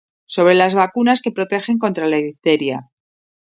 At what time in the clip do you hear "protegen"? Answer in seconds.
1.31-1.77